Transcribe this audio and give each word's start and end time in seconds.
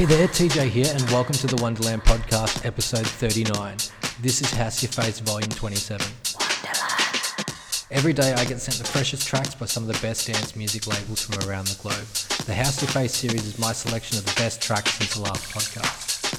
Hey 0.00 0.06
there, 0.06 0.28
TJ 0.28 0.70
here, 0.70 0.86
and 0.88 1.02
welcome 1.10 1.34
to 1.34 1.46
the 1.46 1.60
Wonderland 1.60 2.02
Podcast, 2.04 2.64
episode 2.64 3.06
39. 3.06 3.76
This 4.22 4.40
is 4.40 4.50
House 4.50 4.82
Your 4.82 4.90
Face, 4.90 5.20
volume 5.20 5.50
27. 5.50 6.00
Wonderland. 6.40 7.84
Every 7.90 8.14
day 8.14 8.32
I 8.32 8.46
get 8.46 8.62
sent 8.62 8.78
the 8.78 8.88
freshest 8.88 9.28
tracks 9.28 9.54
by 9.54 9.66
some 9.66 9.82
of 9.82 9.88
the 9.94 10.00
best 10.00 10.26
dance 10.26 10.56
music 10.56 10.86
labels 10.86 11.20
from 11.20 11.46
around 11.46 11.66
the 11.66 11.76
globe. 11.82 12.06
The 12.46 12.54
House 12.54 12.80
Your 12.80 12.90
Face 12.90 13.14
series 13.14 13.44
is 13.44 13.58
my 13.58 13.74
selection 13.74 14.16
of 14.16 14.24
the 14.24 14.32
best 14.40 14.62
tracks 14.62 14.94
since 14.94 15.16
the 15.16 15.20
last 15.20 15.52
podcast. 15.52 16.30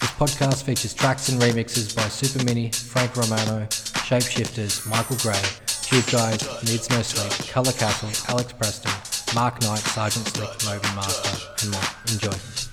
This 0.00 0.10
podcast 0.16 0.62
features 0.62 0.94
tracks 0.94 1.28
and 1.28 1.38
remixes 1.42 1.94
by 1.94 2.08
Super 2.08 2.42
Mini, 2.46 2.70
Frank 2.70 3.14
Romano, 3.14 3.66
Shapeshifters, 4.08 4.88
Michael 4.88 5.16
Gray, 5.16 5.42
Tube 5.66 6.10
Guys, 6.10 6.40
Needs 6.64 6.88
No 6.88 7.02
Sleep, 7.02 7.50
Colour 7.50 7.72
Castle, 7.72 8.08
Alex 8.32 8.54
Preston, 8.54 8.92
Mark 9.34 9.60
Knight, 9.60 9.80
Sergeant 9.80 10.26
Slick, 10.26 10.48
Moby 10.64 10.88
Master, 10.96 11.38
and 11.60 11.70
more. 11.70 11.82
Enjoy 12.08 12.69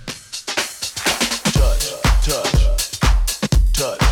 touch, 2.27 2.99
touch. 3.71 4.06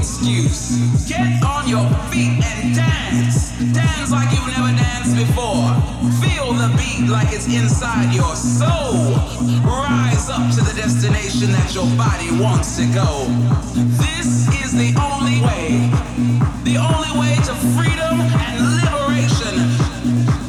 excuse. 0.00 0.80
Get 1.06 1.44
on 1.44 1.68
your 1.68 1.86
feet 2.08 2.40
and 2.40 2.74
dance. 2.74 3.52
Dance 3.74 4.10
like 4.10 4.32
you've 4.32 4.48
never 4.48 4.72
danced 4.72 5.14
before. 5.14 5.68
Feel 6.24 6.56
the 6.56 6.72
beat 6.80 7.06
like 7.10 7.28
it's 7.36 7.46
inside 7.46 8.14
your 8.14 8.34
soul. 8.34 9.12
Rise 9.60 10.30
up 10.30 10.48
to 10.56 10.64
the 10.64 10.72
destination 10.74 11.52
that 11.52 11.74
your 11.74 11.84
body 12.00 12.32
wants 12.40 12.78
to 12.78 12.86
go. 12.96 13.28
This 14.00 14.48
is 14.64 14.72
the 14.72 14.96
only 14.96 15.44
way. 15.44 15.92
The 16.64 16.80
only 16.80 17.12
way 17.20 17.36
to 17.44 17.54
freedom 17.76 18.16
and 18.24 18.56
liberation. 18.80 20.39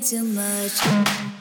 Too 0.00 0.22
much. 0.22 1.37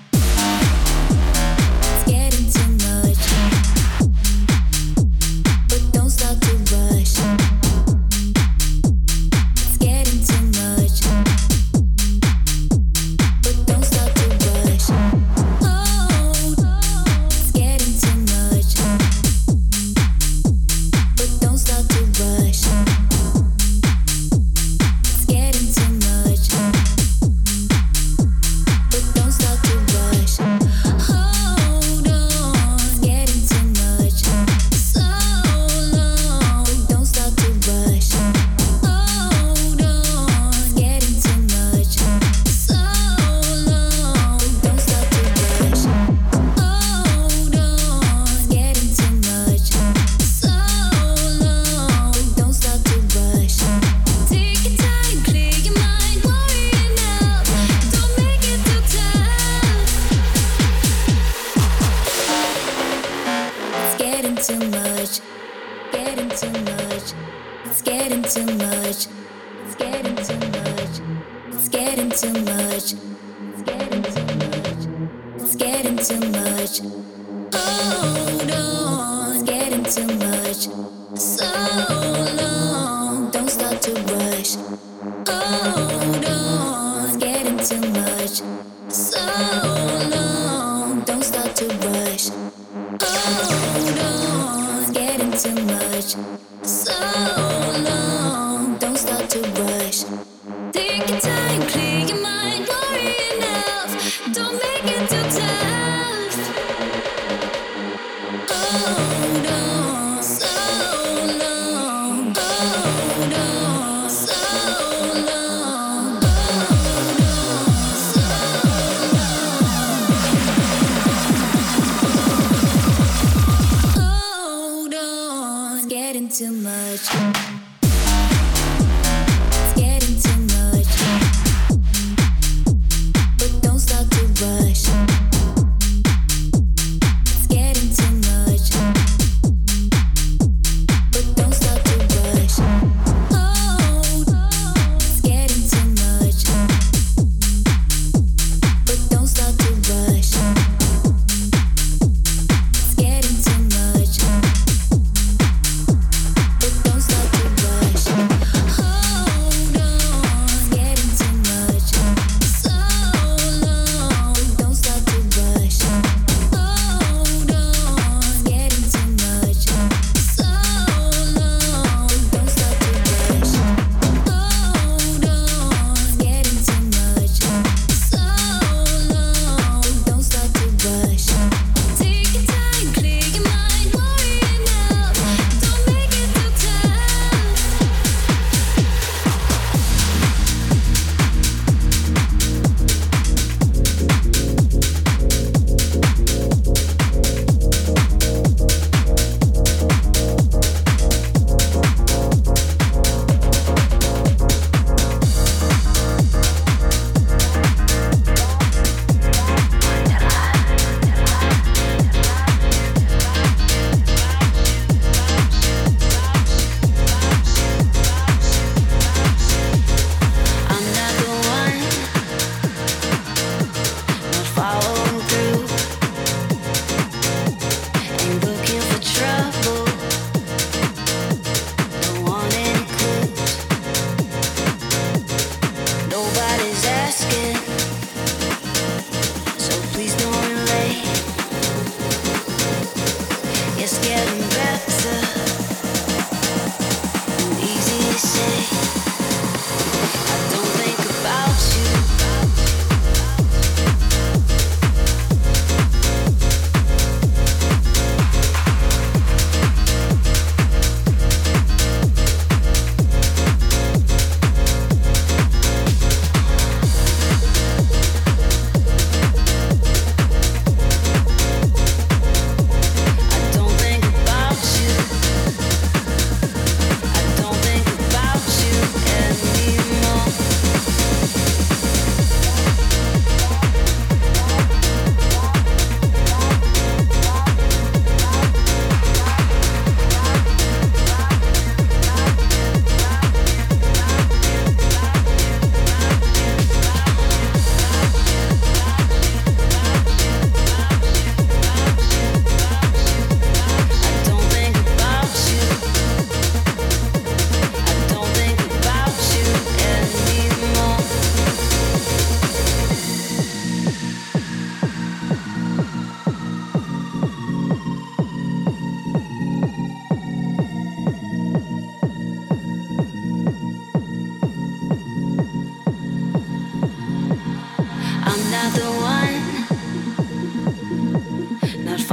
know 109.43 109.66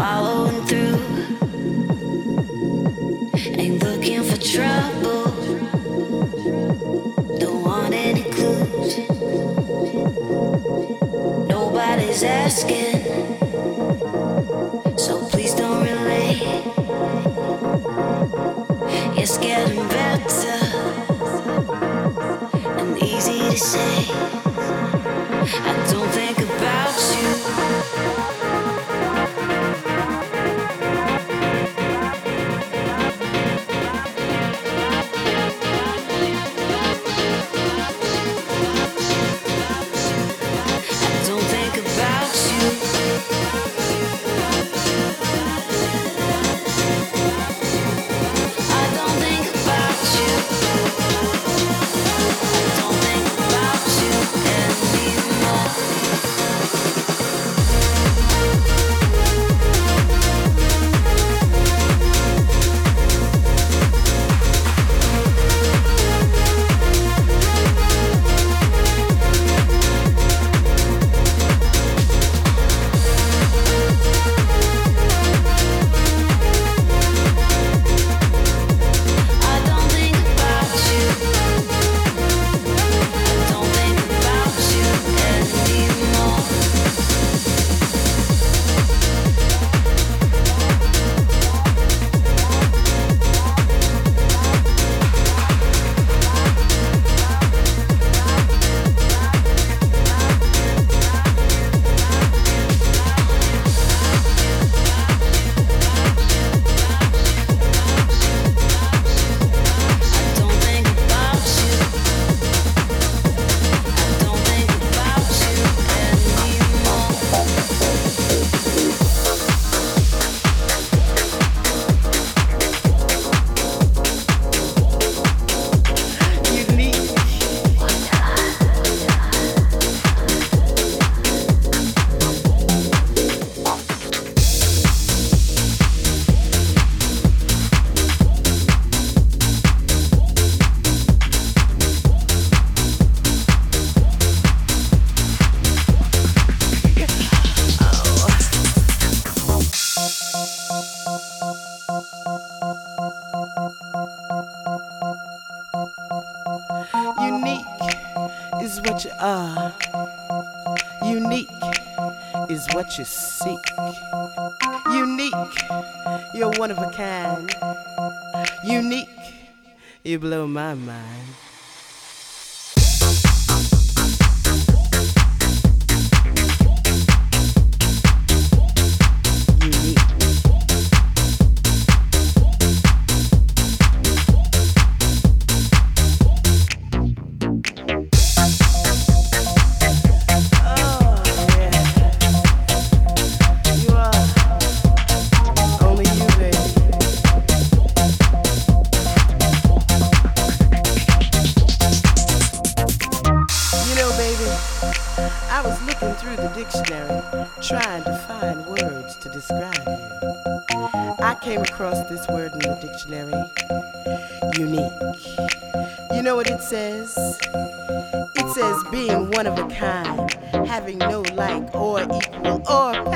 swallowing 0.04 0.60
through. 0.66 0.98
Ain't 3.58 3.82
looking 3.82 4.22
for 4.22 4.36
trouble. 4.36 5.24
Don't 7.38 7.62
want 7.64 7.94
any 7.94 8.24
clues. 8.34 8.98
Nobody's 11.48 12.22
asking. 12.22 13.00
So 14.98 15.26
please 15.30 15.54
don't 15.54 15.82
relate. 15.82 16.42
It's 19.20 19.38
getting 19.38 19.88
better 19.88 20.60
and 22.78 22.98
easy 23.02 23.38
to 23.38 23.56
say. 23.56 23.96
I 25.70 25.72
don't 25.90 26.10
think 26.10 26.38
about 26.40 26.94
you. 27.22 27.33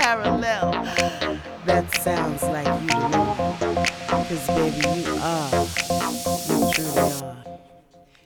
parallel. 0.09 0.71
That 1.67 1.85
sounds 2.01 2.43
like 2.43 2.67
you 2.81 2.89
to 2.89 3.09
me. 3.09 3.85
Cause 4.09 4.47
baby, 4.57 5.01
you 5.01 5.19
are, 5.21 5.67
you 6.49 6.73
truly 6.73 7.13
are 7.23 7.45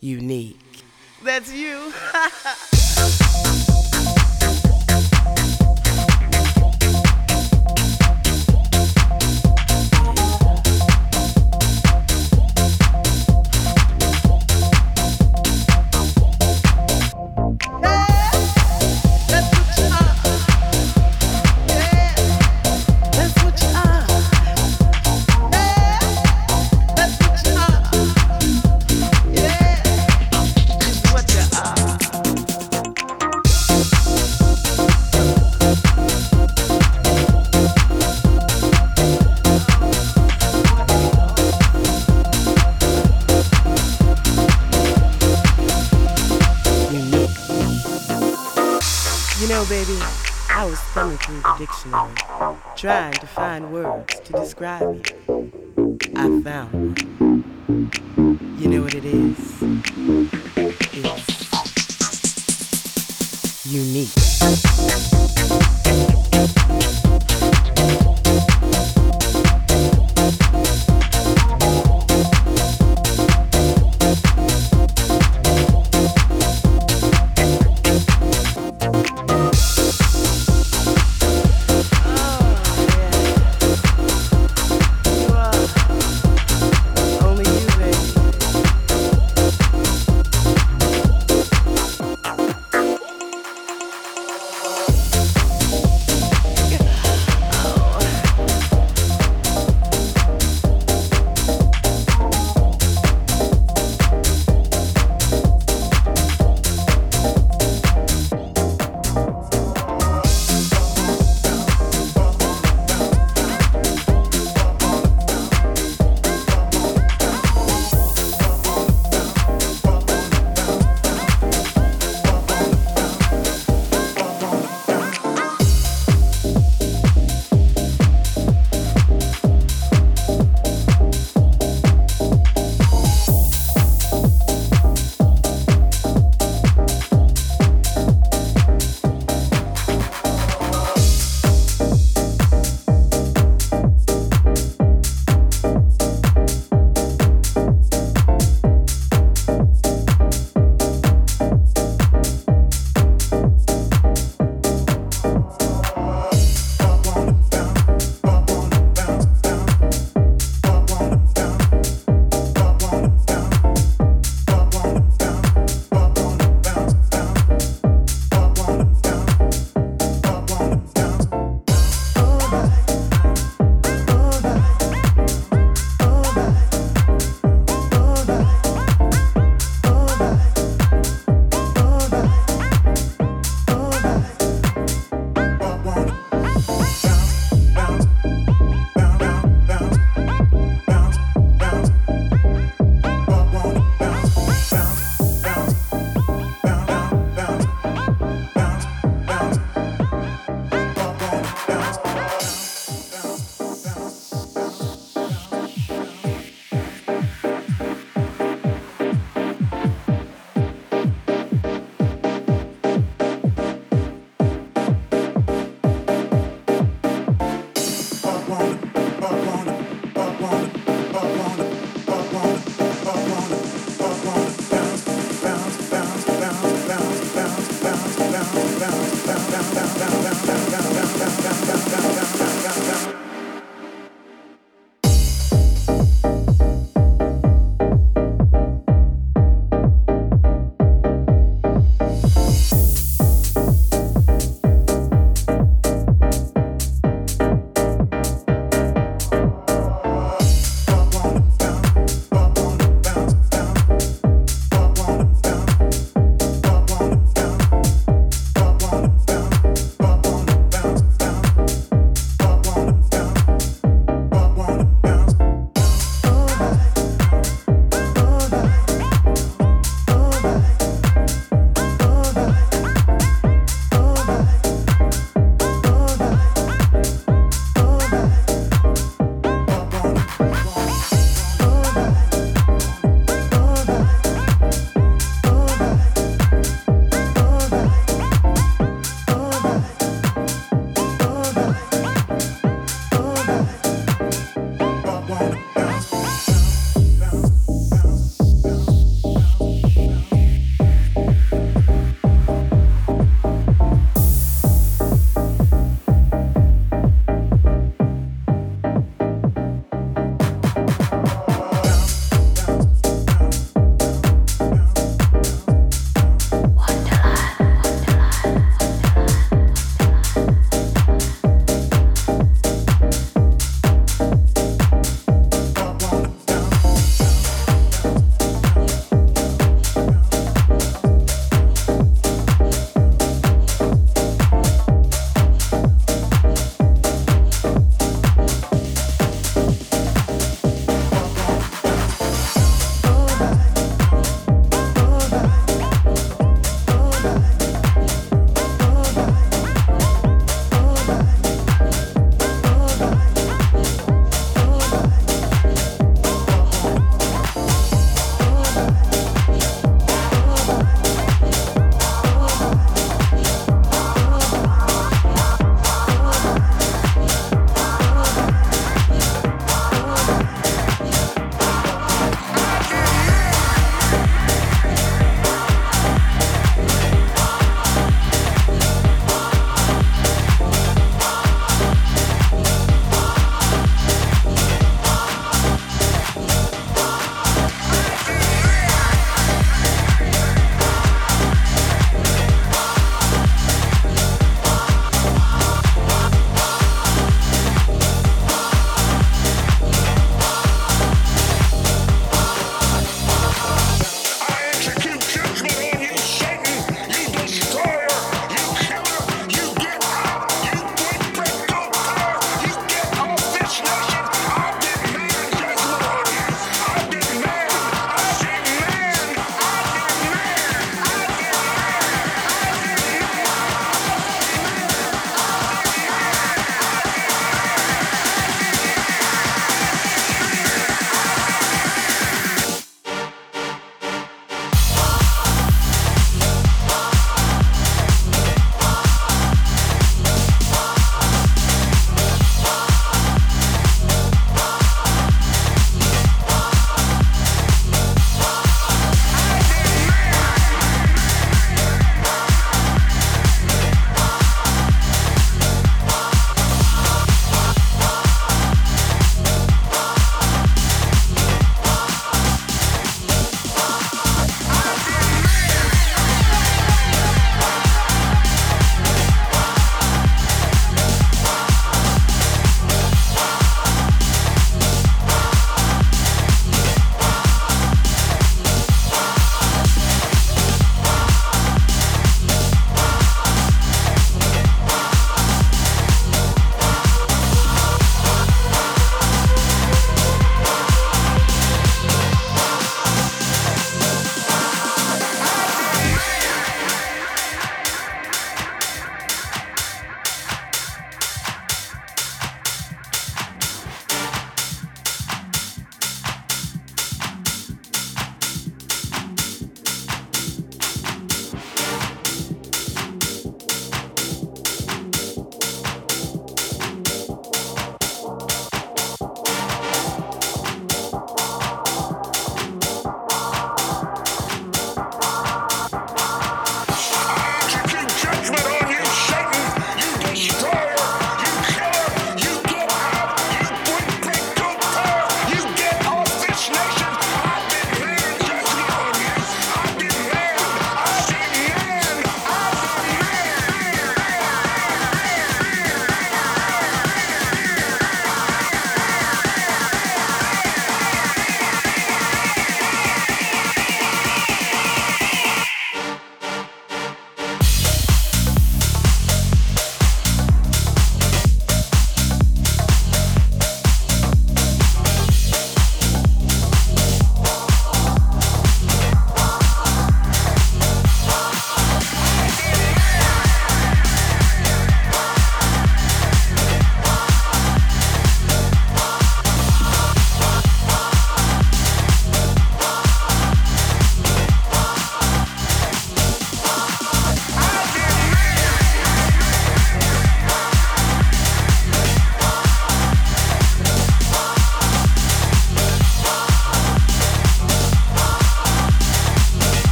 unique. 0.00 0.84
That's 1.22 1.52
you. 1.52 1.92
dictionary, 51.58 52.12
trying 52.76 53.12
to 53.14 53.26
find 53.26 53.72
words 53.72 54.20
to 54.20 54.32
describe 54.32 55.06
you. 55.06 55.50
I 56.16 56.42
found 56.42 56.72
one. 56.72 58.56
You 58.58 58.68
know 58.68 58.82
what 58.82 58.94
it 58.94 59.04
is? 59.04 59.55